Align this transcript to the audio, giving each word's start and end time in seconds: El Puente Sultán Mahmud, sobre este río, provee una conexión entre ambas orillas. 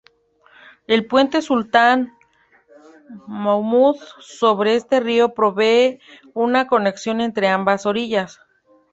El 0.87 1.05
Puente 1.05 1.43
Sultán 1.43 2.17
Mahmud, 3.27 3.97
sobre 4.19 4.75
este 4.75 4.99
río, 4.99 5.35
provee 5.35 5.99
una 6.33 6.65
conexión 6.65 7.21
entre 7.21 7.49
ambas 7.49 7.85
orillas. 7.85 8.39